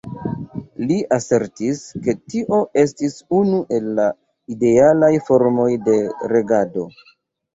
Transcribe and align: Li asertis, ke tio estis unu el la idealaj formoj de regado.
Li 0.91 0.95
asertis, 1.17 1.81
ke 2.05 2.13
tio 2.33 2.57
estis 2.83 3.19
unu 3.41 3.59
el 3.79 3.91
la 3.99 4.07
idealaj 4.55 5.13
formoj 5.27 5.67
de 5.89 5.99
regado. 6.35 6.87